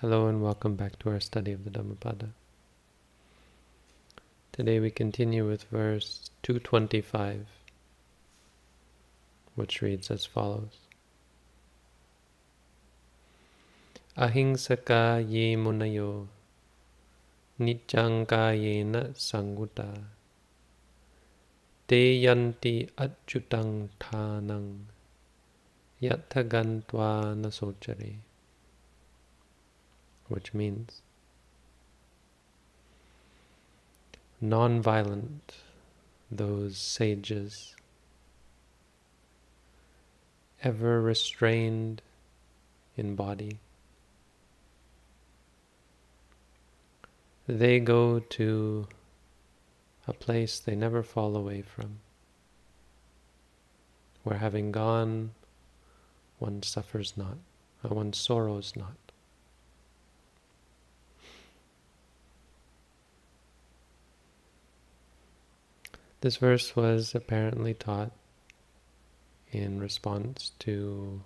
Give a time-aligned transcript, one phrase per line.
[0.00, 2.28] Hello and welcome back to our study of the Dhammapada.
[4.52, 7.48] Today we continue with verse 225,
[9.56, 10.78] which reads as follows.
[14.16, 16.28] Ahingsaka ye munayo
[17.58, 20.04] niccanga yena sanguta
[21.88, 24.78] te yanti achyutang thanang
[26.00, 28.27] yathagantva nasochare
[30.28, 31.02] which means
[34.40, 35.56] non-violent,
[36.30, 37.74] those sages,
[40.62, 42.02] ever restrained
[42.96, 43.58] in body.
[47.46, 48.86] They go to
[50.06, 52.00] a place they never fall away from,
[54.22, 55.32] where having gone,
[56.38, 57.38] one suffers not,
[57.82, 59.07] one sorrows not.
[66.20, 68.10] This verse was apparently taught
[69.52, 71.22] in response to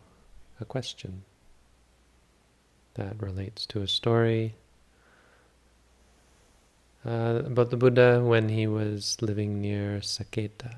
[0.60, 1.24] a question
[2.94, 4.54] that relates to a story
[7.06, 10.76] uh, about the Buddha when he was living near Saketa.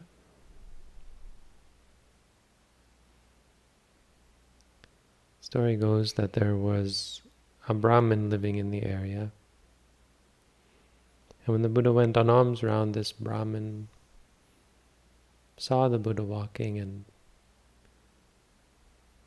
[5.40, 7.20] Story goes that there was
[7.68, 9.32] a Brahmin living in the area.
[11.44, 13.88] And when the Buddha went on alms round, this Brahmin
[15.56, 17.04] saw the Buddha walking and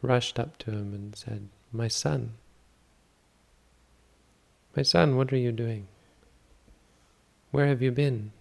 [0.01, 2.33] rushed up to him and said, My son,
[4.75, 5.87] my son, what are you doing?
[7.51, 8.31] Where have you been?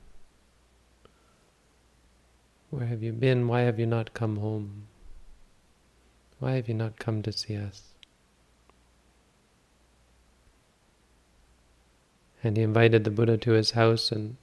[2.71, 3.49] Where have you been?
[3.49, 4.89] Why have you not come home?
[6.39, 7.83] Why have you not come to see us?
[12.45, 14.37] And he invited the Buddha to his house and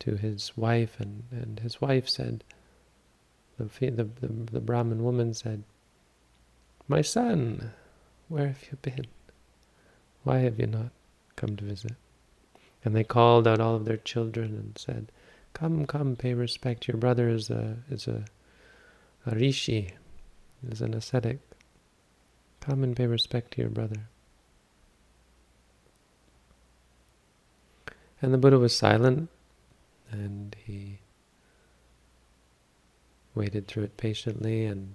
[0.00, 2.42] to his wife, and, and his wife said,
[3.58, 5.62] the, the, the, the Brahmin woman said,
[6.88, 7.72] My son,
[8.28, 9.06] where have you been?
[10.24, 10.90] Why have you not
[11.36, 11.92] come to visit?
[12.84, 15.12] And they called out all of their children and said,
[15.52, 16.88] Come, come, pay respect.
[16.88, 18.24] Your brother is a is a,
[19.26, 19.94] a rishi,
[20.66, 21.40] is an ascetic.
[22.60, 24.08] Come and pay respect to your brother.
[28.22, 29.28] And the Buddha was silent
[30.10, 30.98] and he
[33.34, 34.94] waited through it patiently and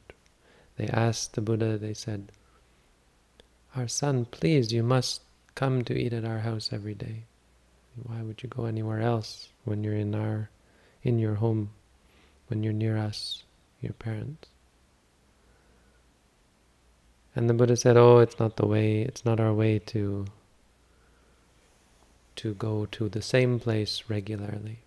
[0.78, 2.32] they asked the Buddha, they said,
[3.76, 5.22] Our son, please, you must
[5.56, 7.24] come to eat at our house every day.
[8.04, 10.50] Why would you go anywhere else when you're in our
[11.02, 11.70] in your home,
[12.48, 13.44] when you're near us,
[13.82, 14.50] your parents?
[17.36, 20.26] And the Buddha said, Oh, it's not the way, it's not our way to
[22.38, 24.80] to go to the same place regularly.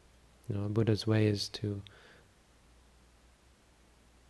[0.49, 1.83] You know, Buddha's way is to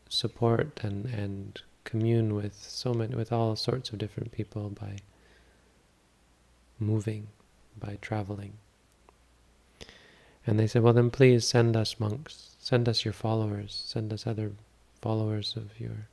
[0.09, 4.97] support and, and commune with so many, with all sorts of different people by
[6.79, 7.29] moving,
[7.79, 8.55] by traveling.
[10.47, 14.27] And they said, well then please send us monks, send us your followers, send us
[14.27, 14.53] other
[15.01, 16.09] followers of your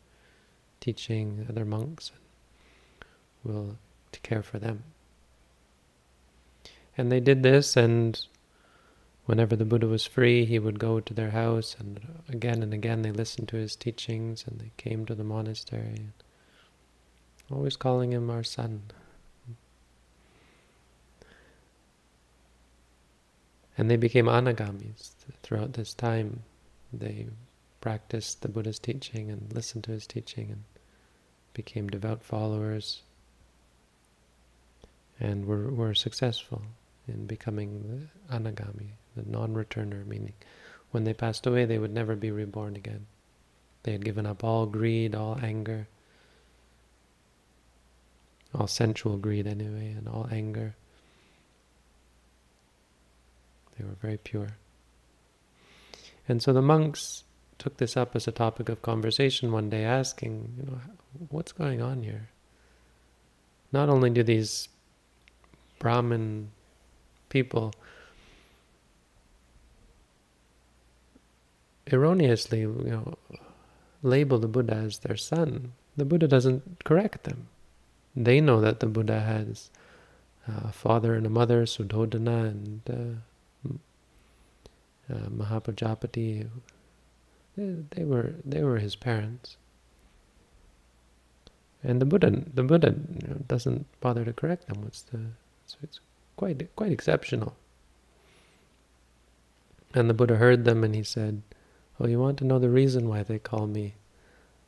[0.80, 3.06] teaching, other monks, and
[3.44, 3.78] we'll
[4.24, 4.84] care for them.
[6.98, 8.26] And they did this, and
[9.26, 12.00] whenever the Buddha was free, he would go to their house, and
[12.30, 16.08] again and again they listened to his teachings, and they came to the monastery,
[17.52, 18.84] always calling him our son.
[23.78, 25.12] And they became anagamis
[25.44, 26.44] throughout this time.
[26.94, 27.28] They
[27.82, 30.64] practiced the Buddha's teaching and listened to his teaching and
[31.54, 33.02] became devout followers
[35.20, 36.62] and were, were successful
[37.08, 40.34] in becoming anagami, the non-returner, meaning
[40.92, 43.06] when they passed away they would never be reborn again.
[43.84, 45.88] They had given up all greed, all anger,
[48.54, 50.76] all sensual greed anyway, and all anger.
[53.78, 54.58] They were very pure.
[56.28, 57.24] And so the monks
[57.58, 60.80] took this up as a topic of conversation one day, asking, you know,
[61.30, 62.30] what's going on here?
[63.72, 64.70] Not only do these
[65.80, 66.52] Brahmin
[67.30, 67.74] people
[71.92, 73.16] erroneously, you know,
[74.02, 75.74] label the Buddha as their son.
[75.98, 77.48] The Buddha doesn't correct them.
[78.16, 79.70] They know that the Buddha has
[80.48, 83.74] a father and a mother, Suddhodana and uh,
[85.14, 86.48] uh, Mahapajapati.
[87.58, 89.58] They, they were they were his parents.
[91.84, 94.82] And the Buddha, the Buddha you know, doesn't bother to correct them.
[94.82, 95.20] What's the
[95.68, 96.00] so it's
[96.36, 97.56] quite quite exceptional.
[99.94, 101.42] And the Buddha heard them and he said,
[102.00, 103.96] Oh, you want to know the reason why they call me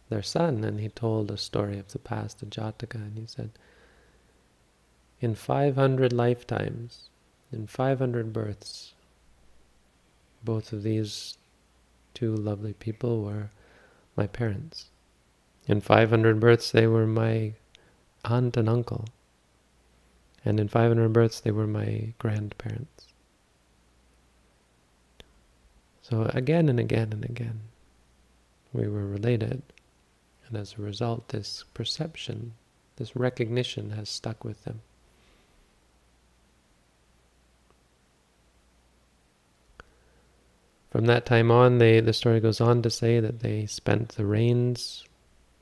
[0.10, 0.64] their son?
[0.64, 3.52] And he told a story of the past, of Jataka, and he said,
[5.20, 7.10] In 500 lifetimes,
[7.52, 8.94] in 500 births,
[10.44, 11.38] both of these
[12.14, 13.50] two lovely people were
[14.16, 14.86] my parents.
[15.68, 17.54] In 500 births, they were my
[18.24, 19.06] aunt and uncle.
[20.46, 23.07] And in 500 births, they were my grandparents.
[26.10, 27.60] So again and again and again,
[28.72, 29.62] we were related.
[30.48, 32.54] And as a result, this perception,
[32.96, 34.80] this recognition has stuck with them.
[40.92, 44.26] From that time on, they, the story goes on to say that they spent the
[44.26, 45.04] rains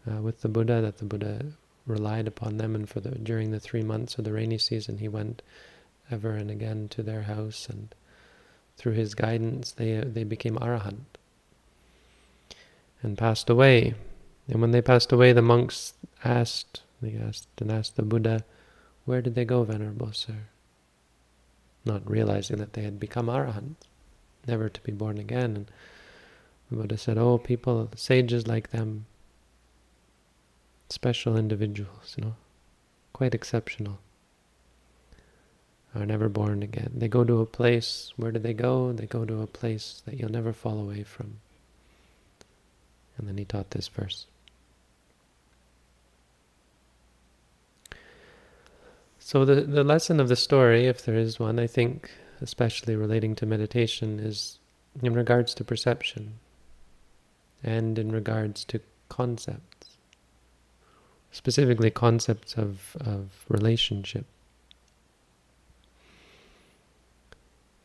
[0.07, 1.43] uh, with the Buddha, that the Buddha
[1.87, 5.07] relied upon them, and for the during the three months of the rainy season, he
[5.07, 5.41] went
[6.11, 7.95] ever and again to their house and
[8.77, 11.05] through his guidance, they, they became arahant
[13.01, 13.93] and passed away.
[14.47, 15.93] And when they passed away, the monks
[16.23, 18.43] asked, they asked and asked the Buddha,
[19.05, 20.47] where did they go, Venerable Sir?
[21.83, 23.87] Not realizing that they had become arahants,
[24.47, 25.55] never to be born again.
[25.55, 25.71] And
[26.69, 29.05] the Buddha said, oh, people, sages like them,
[30.89, 32.35] special individuals, you know,
[33.13, 33.99] quite exceptional
[35.95, 36.91] are never born again.
[36.93, 38.91] They go to a place, where do they go?
[38.91, 41.37] They go to a place that you'll never fall away from.
[43.17, 44.27] And then he taught this verse.
[49.19, 52.11] So the, the lesson of the story, if there is one, I think,
[52.41, 54.59] especially relating to meditation, is
[55.01, 56.33] in regards to perception
[57.63, 59.97] and in regards to concepts,
[61.31, 64.25] specifically concepts of, of relationship.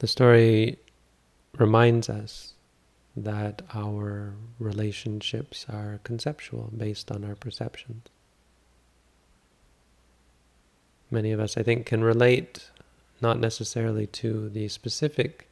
[0.01, 0.79] The story
[1.59, 2.55] reminds us
[3.15, 8.07] that our relationships are conceptual, based on our perceptions.
[11.11, 12.71] Many of us, I think, can relate
[13.21, 15.51] not necessarily to the specific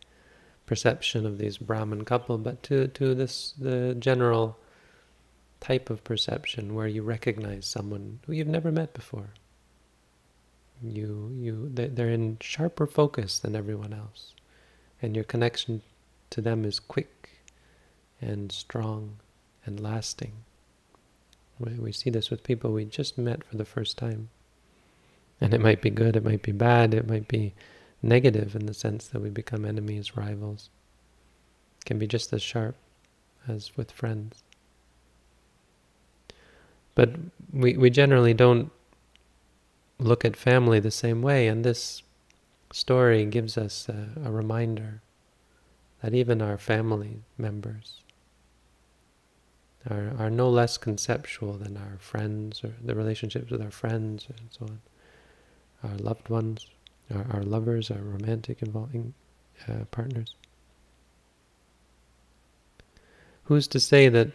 [0.65, 4.57] perception of these Brahman couple, but to, to this the general
[5.61, 9.35] type of perception where you recognize someone who you've never met before.
[10.83, 14.33] You, you, they're in sharper focus than everyone else
[15.01, 15.83] and your connection
[16.31, 17.41] to them is quick
[18.21, 19.17] and strong
[19.65, 20.33] and lasting.
[21.59, 24.29] We see this with people we just met for the first time.
[25.41, 27.55] And it might be good, it might be bad, it might be
[28.03, 30.71] negative in the sense that we become enemies, rivals.
[31.81, 32.77] It can be just as sharp
[33.47, 34.43] as with friends.
[36.95, 37.11] But
[37.53, 38.71] we, we generally don't
[39.99, 42.03] look at family the same way, and this
[42.73, 45.03] story gives us a, a reminder
[46.03, 48.03] that even our family members
[49.91, 54.49] are, are no less conceptual than our friends or the relationships with our friends and
[54.51, 54.81] so on.
[55.91, 56.67] Our loved ones,
[57.15, 59.15] our, our lovers, our romantic involving
[59.69, 60.35] uh, partners.
[63.45, 64.33] Who's to say that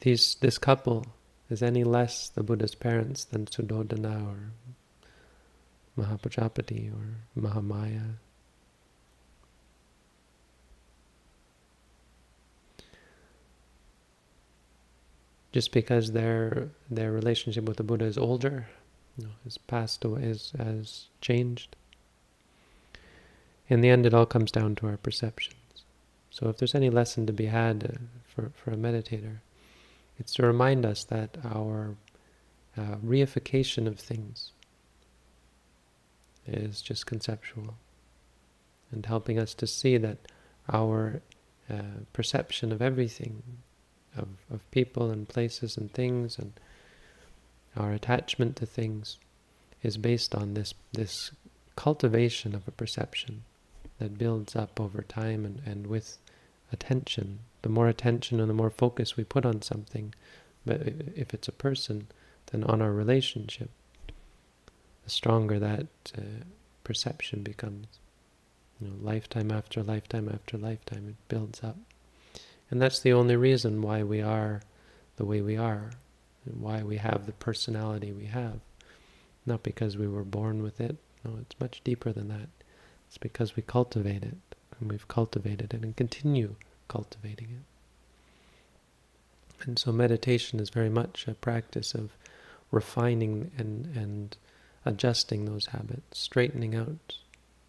[0.00, 1.06] these this couple
[1.48, 4.52] is any less the Buddha's parents than Suddhodana or
[6.00, 8.14] Mahapajapati or Mahamaya.
[15.52, 18.68] Just because their their relationship with the Buddha is older,
[19.16, 21.76] you know, has passed away, is, has changed.
[23.68, 25.56] In the end, it all comes down to our perceptions.
[26.30, 29.38] So if there's any lesson to be had uh, for, for a meditator,
[30.18, 31.96] it's to remind us that our
[32.76, 34.52] uh, reification of things,
[36.52, 37.74] is just conceptual
[38.92, 40.18] and helping us to see that
[40.72, 41.22] our
[41.70, 43.42] uh, perception of everything,
[44.16, 46.52] of, of people and places and things and
[47.76, 49.18] our attachment to things
[49.82, 51.30] is based on this this
[51.76, 53.42] cultivation of a perception
[53.98, 56.18] that builds up over time and, and with
[56.72, 57.38] attention.
[57.62, 60.14] The more attention and the more focus we put on something,
[60.66, 60.80] but
[61.14, 62.08] if it's a person,
[62.50, 63.70] then on our relationship,
[65.10, 65.86] the stronger that
[66.16, 66.44] uh,
[66.84, 67.86] perception becomes.
[68.80, 71.76] You know, lifetime after lifetime after lifetime, it builds up.
[72.70, 74.62] And that's the only reason why we are
[75.16, 75.90] the way we are,
[76.46, 78.60] and why we have the personality we have.
[79.44, 80.96] Not because we were born with it.
[81.24, 82.48] No, it's much deeper than that.
[83.08, 84.38] It's because we cultivate it,
[84.78, 86.54] and we've cultivated it, and continue
[86.86, 87.64] cultivating it.
[89.66, 92.10] And so meditation is very much a practice of
[92.70, 94.36] refining and, and
[94.84, 97.16] adjusting those habits, straightening out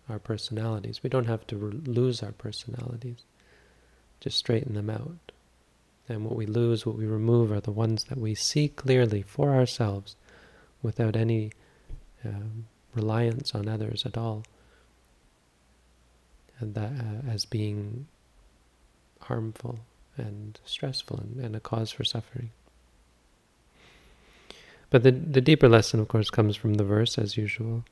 [0.10, 1.02] our personalities.
[1.04, 3.24] We don't have to lose our personalities,
[4.20, 5.32] just straighten them out.
[6.10, 9.54] And what we lose, what we remove, are the ones that we see clearly for
[9.54, 10.16] ourselves
[10.82, 11.52] without any
[12.26, 14.44] um, reliance on others at all,
[16.60, 18.08] and that uh, as being
[19.22, 19.80] harmful
[20.18, 22.52] and stressful and, and a cause for suffering.
[24.92, 27.86] But the, the deeper lesson, of course, comes from the verse, as usual.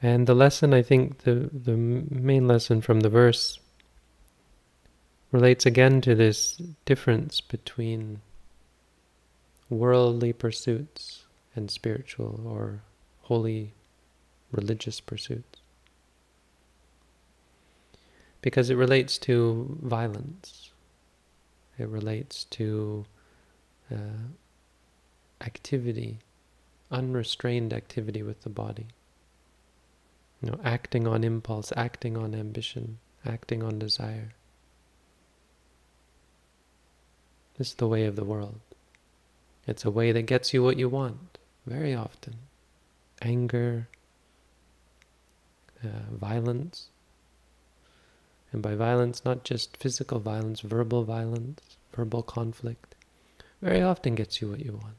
[0.00, 3.58] And the lesson, I think, the, the main lesson from the verse
[5.32, 8.20] relates again to this difference between
[9.70, 11.24] worldly pursuits
[11.56, 12.82] and spiritual or
[13.22, 13.72] holy
[14.52, 15.60] religious pursuits.
[18.42, 20.70] Because it relates to violence.
[21.78, 23.06] It relates to
[23.90, 24.28] uh,
[25.40, 26.18] activity,
[26.90, 28.86] unrestrained activity with the body.
[30.42, 34.34] You know, acting on impulse, acting on ambition, acting on desire.
[37.56, 38.60] This is the way of the world.
[39.66, 42.34] It's a way that gets you what you want, very often.
[43.22, 43.88] Anger,
[45.82, 46.88] uh, violence.
[48.52, 51.60] And by violence, not just physical violence, verbal violence,
[51.92, 52.94] verbal conflict,
[53.62, 54.96] very often gets you what you want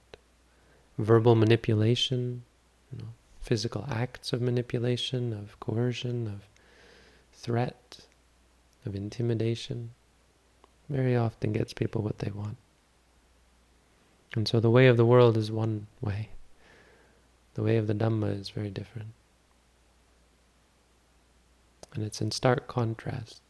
[0.98, 2.44] verbal manipulation,
[2.92, 3.10] you know,
[3.42, 6.48] physical acts of manipulation, of coercion, of
[7.34, 8.00] threat,
[8.86, 9.92] of intimidation,
[10.90, 12.58] very often gets people what they want.
[14.36, 16.30] And so the way of the world is one way.
[17.54, 19.10] The way of the Dhamma is very different.
[21.94, 23.42] And it's in stark contrast.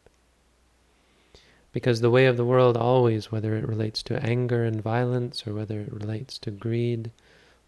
[1.74, 5.54] Because the way of the world always, whether it relates to anger and violence, or
[5.54, 7.12] whether it relates to greed,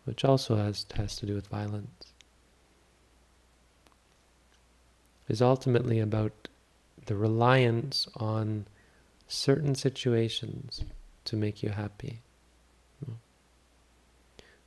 [0.08, 2.14] which also has, has to do with violence,
[5.28, 6.48] is ultimately about
[7.08, 8.66] the reliance on
[9.28, 10.86] certain situations
[11.26, 12.22] to make you happy.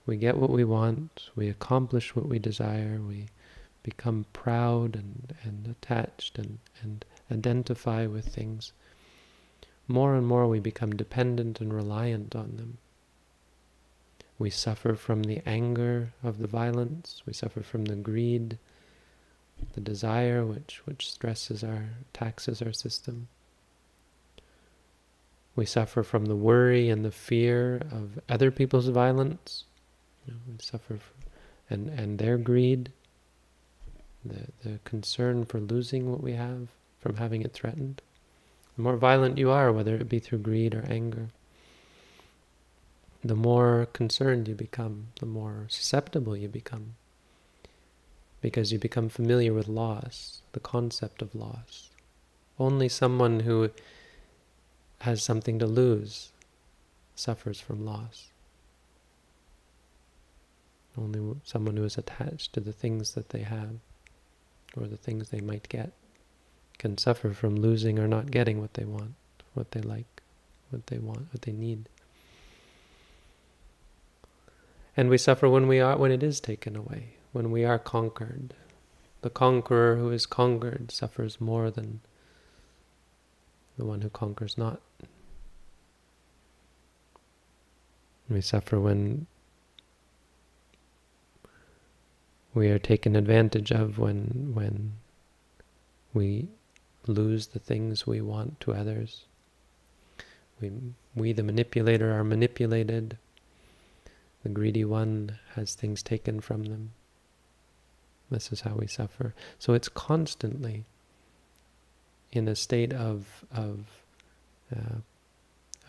[0.05, 3.29] We get what we want, we accomplish what we desire, we
[3.83, 8.73] become proud and, and attached and, and identify with things.
[9.89, 12.77] More and more we become dependent and reliant on them.
[14.41, 17.23] We suffer from the anger of the violence.
[17.27, 18.57] We suffer from the greed,
[19.75, 23.29] the desire which, which stresses our, taxes our system.
[25.55, 29.65] We suffer from the worry and the fear of other people's violence.
[30.27, 31.19] We suffer from,
[31.69, 32.93] and, and their greed,
[34.25, 36.69] the, the concern for losing what we have,
[36.99, 38.01] from having it threatened.
[38.79, 41.29] The more violent you are, whether it be through greed or anger,
[43.23, 46.95] the more concerned you become, the more susceptible you become.
[48.41, 51.91] Because you become familiar with loss, the concept of loss.
[52.59, 53.71] Only someone who
[55.01, 56.31] has something to lose
[57.15, 58.29] suffers from loss.
[60.97, 63.77] Only someone who is attached to the things that they have
[64.77, 65.93] or the things they might get
[66.79, 69.15] can suffer from losing or not getting what they want,
[69.53, 70.23] what they like,
[70.71, 71.89] what they want, what they need.
[75.01, 78.53] And we suffer when we are when it is taken away, when we are conquered.
[79.23, 82.01] The conqueror who is conquered suffers more than
[83.79, 84.83] the one who conquers not.
[88.29, 89.27] We suffer when
[92.53, 94.97] we are taken advantage of when when
[96.13, 96.49] we
[97.07, 99.25] lose the things we want to others.
[100.61, 100.71] We
[101.15, 103.17] we the manipulator are manipulated.
[104.43, 106.93] The greedy one has things taken from them.
[108.31, 109.35] This is how we suffer.
[109.59, 110.85] So it's constantly
[112.33, 113.87] in a state of of,
[114.75, 115.01] uh,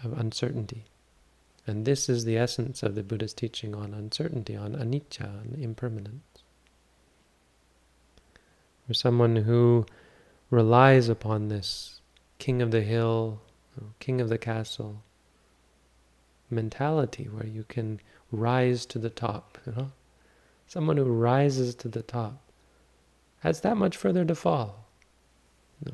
[0.04, 0.86] of uncertainty.
[1.68, 6.44] And this is the essence of the Buddha's teaching on uncertainty, on anicca, on impermanence.
[8.88, 9.86] For someone who
[10.50, 12.02] relies upon this
[12.40, 13.42] king of the hill,
[14.00, 15.04] king of the castle
[16.50, 18.00] mentality where you can
[18.32, 19.92] rise to the top, you know?
[20.68, 22.42] Someone who rises to the top
[23.40, 24.86] has that much further to fall.
[25.86, 25.94] No.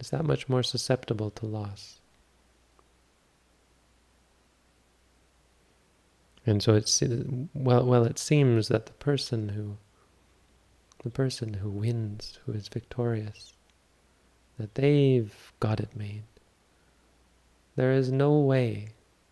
[0.00, 2.00] Is that much more susceptible to loss.
[6.46, 7.02] And so it's
[7.54, 9.76] well well it seems that the person who
[11.04, 13.52] the person who wins, who is victorious,
[14.58, 16.24] that they've got it made.
[17.76, 18.88] There is no way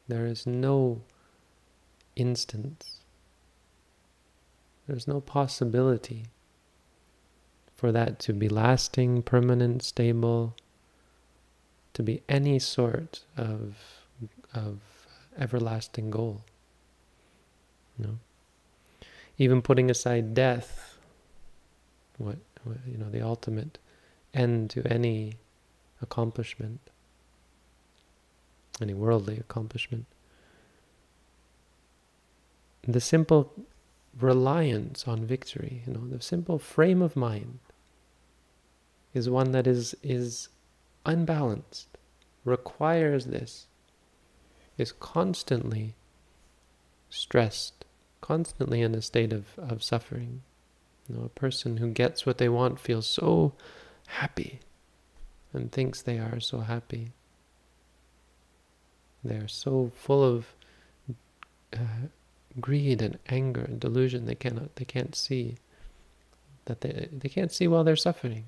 [0.09, 1.03] There is no
[2.15, 3.01] instance,
[4.87, 6.27] there's no possibility
[7.75, 10.55] for that to be lasting, permanent, stable,
[11.93, 13.77] to be any sort of,
[14.55, 14.79] of
[15.39, 16.43] everlasting goal.
[17.99, 18.19] No.
[19.39, 20.99] Even putting aside death,
[22.17, 23.79] what, what you know, the ultimate
[24.33, 25.35] end to any
[26.01, 26.81] accomplishment,
[28.81, 30.07] any worldly accomplishment.
[32.87, 33.53] The simple
[34.19, 37.59] reliance on victory, you know, the simple frame of mind
[39.13, 40.49] is one that is is
[41.05, 41.89] unbalanced,
[42.45, 43.67] requires this,
[44.77, 45.95] is constantly
[47.09, 47.85] stressed,
[48.21, 50.43] constantly in a state of, of suffering.
[51.09, 53.53] You know, a person who gets what they want feels so
[54.09, 54.61] happy
[55.53, 57.13] and thinks they are so happy.
[59.27, 60.47] They are so full of
[61.73, 62.09] uh,
[62.61, 65.57] greed and anger and delusion they cannot they can't see
[66.65, 68.45] that they they can't see while they're suffering.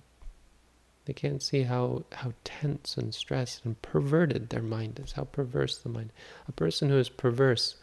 [1.04, 5.78] They can't see how how tense and stressed and perverted their mind is, how perverse
[5.78, 6.12] the mind.
[6.46, 7.76] A person who is perverse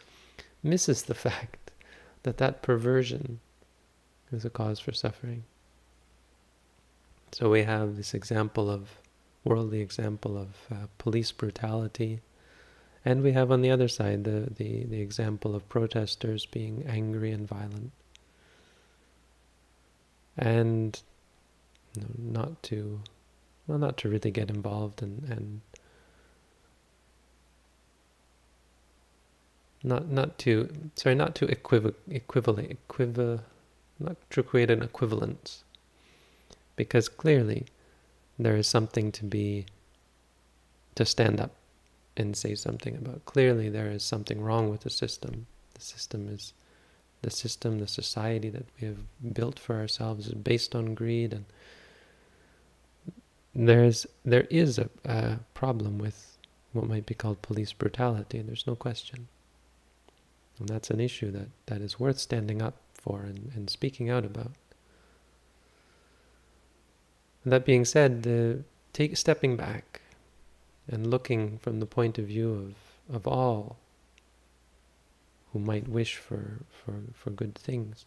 [0.62, 1.70] misses the fact
[2.22, 3.40] that that perversion
[4.32, 5.44] is a cause for suffering.
[7.32, 8.98] So we have this example of
[9.44, 12.20] worldly example of uh, police brutality,
[13.06, 17.30] and we have on the other side the, the, the example of protesters being angry
[17.30, 17.92] and violent.
[20.36, 21.00] And
[22.18, 23.00] not to,
[23.68, 25.60] well, not to really get involved and, and
[29.84, 33.40] not not to sorry not to equiv equivalent equiv
[34.00, 35.62] not to create an equivalence
[36.74, 37.66] because clearly
[38.36, 39.64] there is something to be
[40.96, 41.52] to stand up
[42.16, 46.52] and say something about clearly there is something wrong with the system the system is
[47.22, 48.98] the system the society that we have
[49.32, 51.44] built for ourselves is based on greed and
[53.54, 56.36] there's there is a, a problem with
[56.72, 59.28] what might be called police brutality there's no question
[60.58, 64.24] and that's an issue that, that is worth standing up for and, and speaking out
[64.24, 64.52] about.
[67.44, 70.00] That being said, the, take stepping back
[70.88, 72.52] and looking from the point of view
[73.08, 73.78] of, of all
[75.52, 78.04] who might wish for, for, for good things.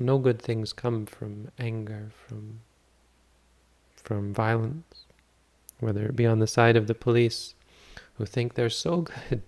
[0.00, 2.60] No good things come from anger, from,
[3.96, 5.04] from violence,
[5.80, 7.54] whether it be on the side of the police
[8.14, 9.42] who think they're so good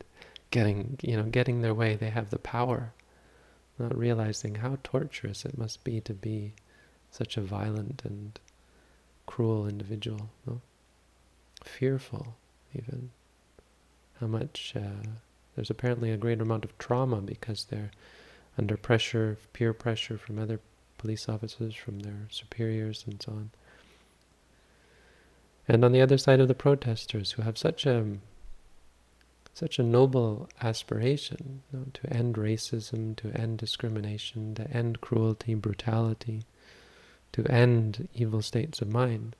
[0.50, 1.96] getting, you know, getting their way.
[1.96, 2.92] They have the power,
[3.78, 6.54] not realizing how torturous it must be to be
[7.10, 8.38] such a violent and
[9.26, 10.30] cruel individual.
[10.46, 10.60] No?
[11.62, 12.34] Fearful,
[12.74, 13.10] even.
[14.20, 15.08] How much uh,
[15.54, 17.90] there's apparently a greater amount of trauma because they're
[18.58, 20.60] under pressure, peer pressure from other
[20.98, 23.50] police officers, from their superiors, and so on.
[25.66, 28.04] And on the other side of the protesters, who have such a
[29.52, 35.54] such a noble aspiration you know, to end racism, to end discrimination, to end cruelty,
[35.54, 36.44] brutality,
[37.32, 39.36] to end evil states of mind.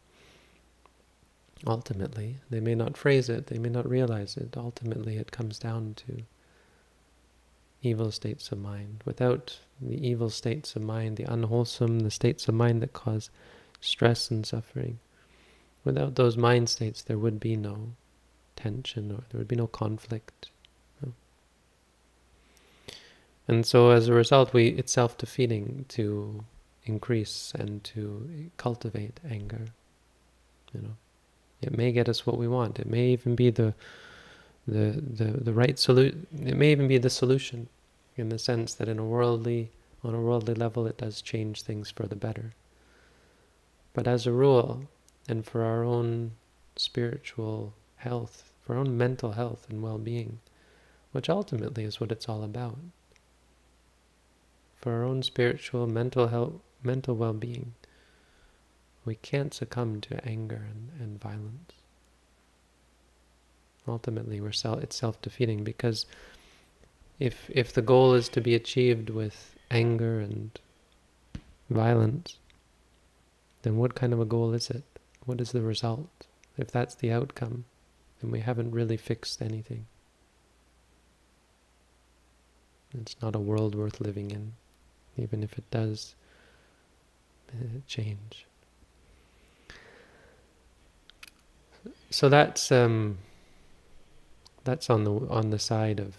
[1.66, 4.56] Ultimately, they may not phrase it, they may not realize it.
[4.56, 6.22] Ultimately, it comes down to
[7.82, 9.02] evil states of mind.
[9.04, 13.30] Without the evil states of mind, the unwholesome, the states of mind that cause
[13.80, 14.98] stress and suffering,
[15.84, 17.92] without those mind states, there would be no
[18.56, 20.50] tension or there would be no conflict.
[23.48, 26.44] And so as a result, we it's self-defeating to
[26.84, 29.66] increase and to cultivate anger.
[30.72, 30.96] You know,
[31.62, 32.78] it may get us what we want.
[32.78, 33.74] It may even be the
[34.66, 36.26] the the, the right solution.
[36.44, 37.68] It may even be the solution,
[38.16, 39.70] in the sense that in a worldly
[40.02, 42.54] on a worldly level, it does change things for the better.
[43.92, 44.88] But as a rule,
[45.28, 46.32] and for our own
[46.76, 50.38] spiritual health, for our own mental health and well-being,
[51.12, 52.78] which ultimately is what it's all about.
[54.76, 57.74] For our own spiritual, mental health, mental well-being,
[59.04, 61.72] we can't succumb to anger and, and violence.
[63.88, 66.06] Ultimately, we're self, it's self-defeating because
[67.18, 70.58] if if the goal is to be achieved with anger and
[71.68, 72.38] violence,
[73.62, 74.84] then what kind of a goal is it?
[75.24, 76.26] What is the result?
[76.56, 77.64] If that's the outcome,
[78.20, 79.86] then we haven't really fixed anything.
[82.98, 84.54] It's not a world worth living in,
[85.16, 86.14] even if it does
[87.52, 88.46] uh, change.
[92.10, 93.18] So that's um,
[94.64, 96.16] that's on the on the side of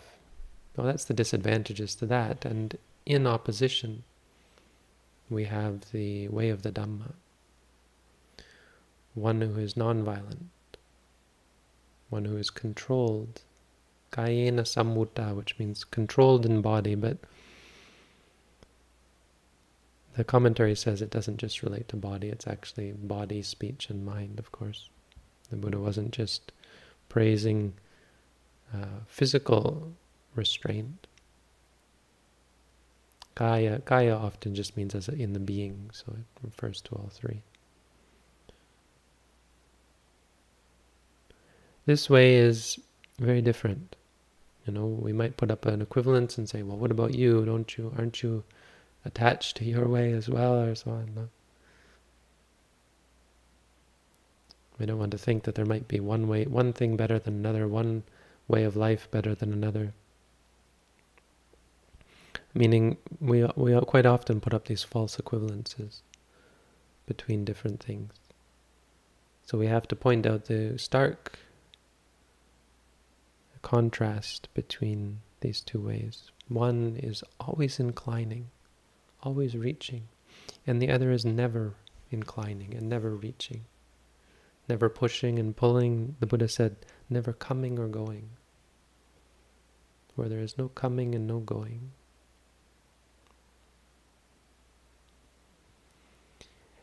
[0.75, 2.45] well that's the disadvantages to that.
[2.45, 4.03] And in opposition
[5.29, 7.13] we have the way of the Dhamma.
[9.13, 10.49] One who is non-violent
[12.11, 13.41] one who is controlled.
[14.11, 17.17] Kayena samutta which means controlled in body but
[20.17, 24.37] the commentary says it doesn't just relate to body it's actually body speech and mind
[24.37, 24.89] of course
[25.51, 26.51] the buddha wasn't just
[27.09, 27.73] praising
[28.73, 29.91] uh, physical
[30.35, 31.07] restraint.
[33.35, 37.41] Kaya, kaya often just means as in the being, so it refers to all three.
[41.85, 42.79] This way is
[43.19, 43.95] very different.
[44.65, 47.43] You know, we might put up an equivalence and say, well, what about you?
[47.45, 48.43] Don't you, aren't you
[49.03, 51.11] attached to your way as well, or so on?
[51.15, 51.29] No?
[54.81, 57.35] We don't want to think that there might be one way, one thing better than
[57.35, 58.01] another, one
[58.47, 59.93] way of life better than another.
[62.55, 66.01] Meaning, we, we quite often put up these false equivalences
[67.05, 68.11] between different things.
[69.45, 71.37] So we have to point out the stark
[73.61, 76.31] contrast between these two ways.
[76.47, 78.49] One is always inclining,
[79.21, 80.07] always reaching,
[80.65, 81.75] and the other is never
[82.09, 83.65] inclining and never reaching,
[84.71, 86.15] never pushing and pulling.
[86.19, 86.75] The Buddha said,
[87.09, 88.29] never coming or going
[90.15, 91.91] where there is no coming and no going.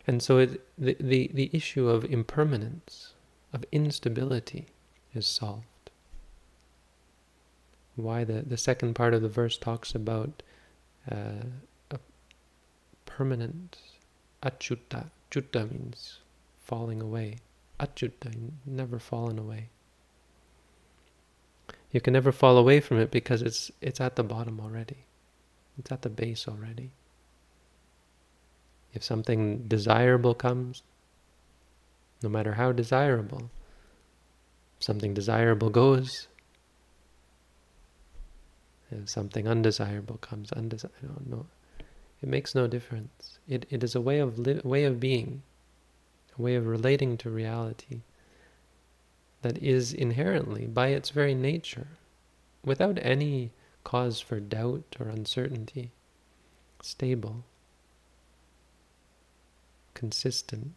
[0.07, 3.13] And so it, the, the, the issue of impermanence,
[3.53, 4.67] of instability,
[5.15, 5.67] is solved.
[7.97, 10.43] Why the, the second part of the verse talks about
[11.11, 11.45] uh,
[11.91, 11.99] a
[13.05, 13.77] permanent
[14.43, 15.11] achyuta.
[15.31, 16.19] Chutta means
[16.65, 17.37] falling away.
[17.81, 18.33] Achyuta,
[18.67, 19.71] never fallen away
[21.91, 25.07] you can never fall away from it because it's it's at the bottom already.
[25.79, 26.91] It's at the base already.
[28.93, 30.83] If something desirable comes,
[32.23, 33.51] no matter how desirable,
[34.81, 36.27] something desirable goes,
[38.91, 41.47] if something undesirable comes, undesirable, no,
[42.23, 43.39] it makes no difference.
[43.47, 45.43] It, it is a way of way of being,
[46.39, 48.03] a way of relating to reality
[49.43, 51.89] that is inherently, by its very nature,
[52.65, 53.51] without any
[53.85, 55.93] cause for doubt or uncertainty,
[56.83, 57.45] stable,
[59.95, 60.75] consistent,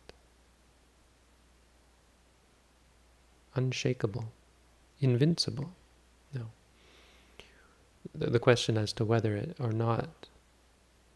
[3.56, 4.32] unshakable,
[5.00, 5.72] invincible.
[6.34, 6.46] No.
[8.16, 10.28] The, question as to whether it or not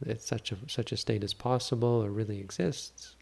[0.06, 3.16] it's such a such a state is possible or really exists,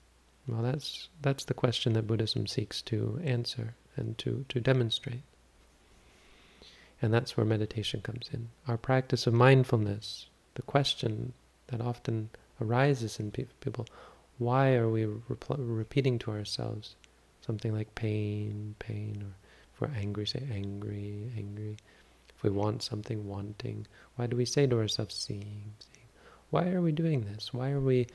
[0.48, 5.22] well, that's that's the question that Buddhism seeks to answer and to, to demonstrate.
[7.02, 8.50] And that's where meditation comes in.
[8.68, 11.34] Our practice of mindfulness, the question
[11.68, 12.30] that often
[12.62, 13.86] arises in people,
[14.38, 15.08] why are we
[15.58, 16.96] repeating to ourselves
[17.46, 19.36] something like pain, pain, or
[19.74, 21.78] if we're angry, say angry, angry.
[22.36, 23.88] If we want something, wanting.
[24.16, 26.08] Why do we say to ourselves, seeing, seeing?
[26.52, 27.54] Why are we doing this?
[27.54, 28.08] Why are we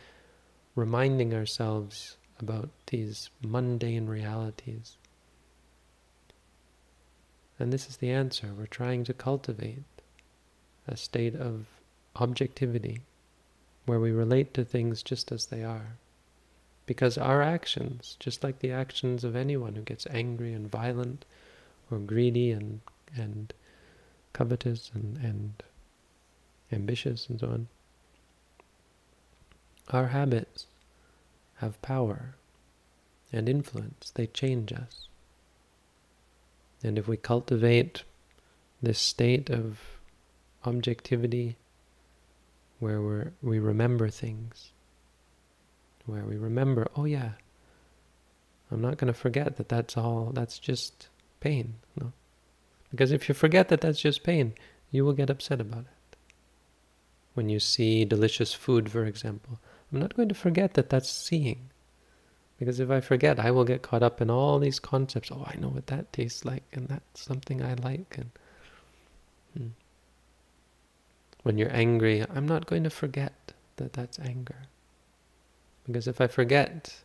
[0.78, 4.96] reminding ourselves about these mundane realities?
[7.58, 8.52] And this is the answer.
[8.56, 9.82] We're trying to cultivate
[10.86, 11.66] a state of
[12.14, 13.00] objectivity
[13.86, 15.96] where we relate to things just as they are.
[16.86, 21.24] Because our actions, just like the actions of anyone who gets angry and violent
[21.90, 22.80] or greedy and
[23.16, 23.52] and
[24.32, 25.62] covetous and, and
[26.70, 27.68] ambitious and so on,
[29.90, 30.66] our habits
[31.56, 32.36] have power
[33.32, 34.10] and influence.
[34.14, 35.08] They change us.
[36.82, 38.04] And if we cultivate
[38.80, 39.80] this state of
[40.64, 41.56] objectivity
[42.78, 44.70] where we we remember things,
[46.06, 47.32] where we remember, oh yeah,
[48.70, 51.08] I'm not going to forget that that's all, that's just
[51.40, 51.74] pain.
[52.00, 52.12] No?
[52.90, 54.54] Because if you forget that that's just pain,
[54.90, 56.16] you will get upset about it.
[57.34, 59.58] When you see delicious food, for example,
[59.92, 61.70] I'm not going to forget that that's seeing.
[62.58, 65.30] Because if I forget, I will get caught up in all these concepts.
[65.30, 68.18] Oh, I know what that tastes like, and that's something I like.
[68.18, 68.30] And
[69.56, 69.68] hmm.
[71.44, 74.62] when you're angry, I'm not going to forget that that's anger.
[75.86, 77.00] Because if I forget,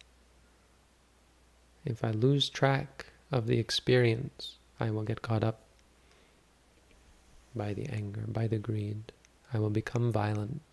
[1.85, 5.59] if I lose track of the experience, I will get caught up
[7.55, 9.11] by the anger, by the greed.
[9.53, 10.72] I will become violent.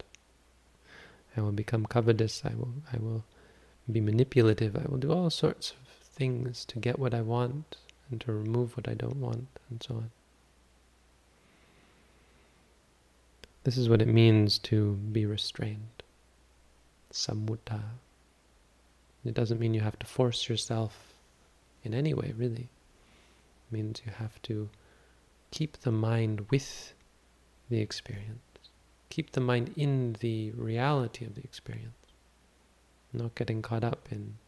[1.36, 2.42] I will become covetous.
[2.44, 3.24] I will, I will
[3.90, 4.76] be manipulative.
[4.76, 5.76] I will do all sorts of
[6.14, 7.76] things to get what I want
[8.10, 10.10] and to remove what I don't want, and so on.
[13.62, 16.02] This is what it means to be restrained.
[17.12, 17.80] Samutta.
[19.24, 21.12] It doesn't mean you have to force yourself
[21.84, 22.68] in any way, really.
[23.68, 24.70] It means you have to
[25.50, 26.94] keep the mind with
[27.68, 28.49] the experience.
[29.10, 31.94] Keep the mind in the reality of the experience.
[33.12, 34.38] Not getting caught up in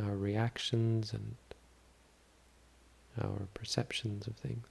[0.00, 1.36] our reactions and
[3.20, 4.66] our perceptions of things.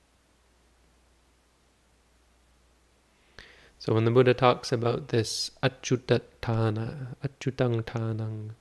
[3.80, 8.52] So when the Buddha talks about this achyutatthana, achyutang tanang,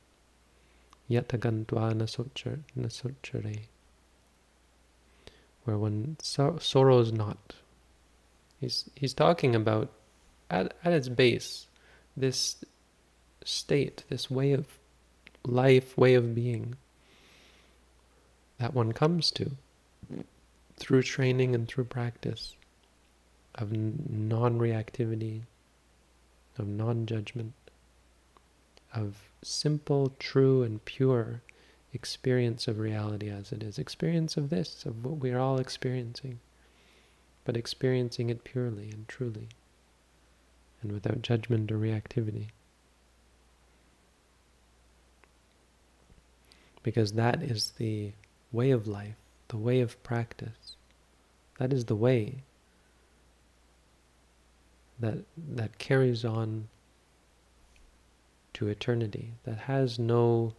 [1.10, 1.92] yatagantva
[2.74, 3.66] nasochare,
[5.64, 7.56] where one so sorrows not,
[8.60, 9.90] he's, he's talking about,
[10.50, 11.66] at, at its base,
[12.16, 12.64] this
[13.44, 14.66] state, this way of
[15.44, 16.76] life, way of being
[18.60, 19.52] that one comes to
[20.76, 22.54] through training and through practice
[23.54, 25.42] of non-reactivity,
[26.58, 27.54] of non-judgment,
[28.94, 31.40] of simple, true, and pure
[31.92, 33.78] experience of reality as it is.
[33.78, 36.38] Experience of this, of what we are all experiencing,
[37.44, 39.48] but experiencing it purely and truly,
[40.82, 42.48] and without judgment or reactivity.
[46.82, 48.12] Because that is the
[48.52, 49.16] way of life,
[49.48, 50.76] the way of practice.
[51.58, 52.42] That is the way
[54.98, 56.68] that that carries on
[58.54, 60.54] to eternity, that has no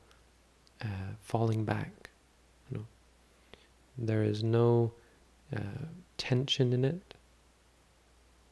[0.81, 2.09] uh, falling back.
[2.69, 2.85] You know,
[3.97, 4.93] there is no
[5.55, 5.85] uh,
[6.21, 7.15] tension in it.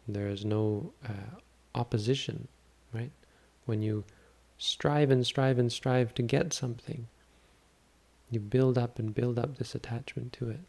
[0.08, 1.38] There is no uh,
[1.76, 2.48] opposition,
[2.92, 3.12] right?
[3.66, 4.06] When you
[4.58, 7.08] strive and strive and strive to get something,
[8.32, 10.62] you build up and build up this attachment to it.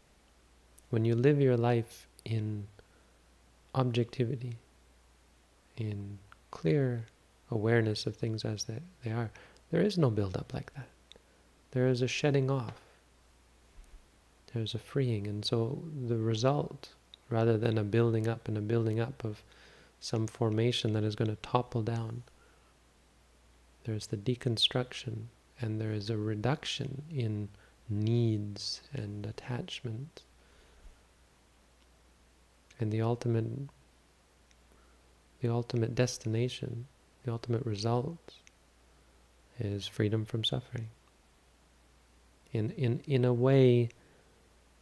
[0.91, 2.67] When you live your life in
[3.73, 4.57] objectivity,
[5.77, 6.19] in
[6.51, 7.07] clear
[7.49, 9.31] awareness of things as they, they are,
[9.71, 10.89] there is no build-up like that.
[11.71, 12.79] There is a shedding off.
[14.53, 15.27] There's a freeing.
[15.27, 16.89] And so the result,
[17.29, 19.43] rather than a building up and a building up of
[19.99, 22.23] some formation that is going to topple down,
[23.83, 25.27] there's the deconstruction
[25.59, 27.49] and there is a reduction in
[27.89, 30.23] needs and attachment.
[32.79, 33.45] And the ultimate
[35.41, 36.87] the ultimate destination,
[37.23, 38.35] the ultimate result
[39.59, 40.89] is freedom from suffering.
[42.51, 43.89] In in in a way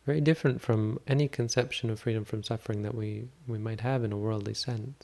[0.10, 4.12] very different from any conception of freedom from suffering that we, we might have in
[4.12, 5.04] a worldly sense.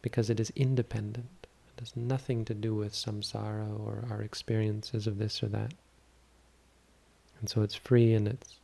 [0.00, 1.46] Because it is independent.
[1.76, 5.74] It has nothing to do with samsara or our experiences of this or that.
[7.38, 8.54] And so it's free and it's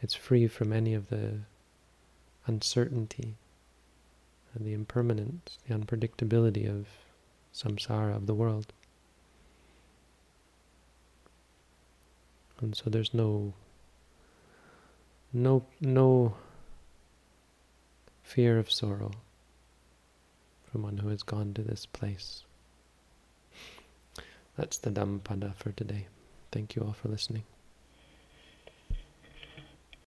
[0.00, 1.40] it's free from any of the
[2.46, 3.34] uncertainty
[4.54, 6.86] and the impermanence, the unpredictability of
[7.52, 8.72] samsara, of the world.
[12.60, 13.52] And so there's no
[15.36, 16.34] no no
[18.22, 19.10] fear of sorrow
[20.64, 22.42] from one who has gone to this place.
[24.56, 26.06] That's the Dhammapada for today.
[26.50, 27.42] Thank you all for listening.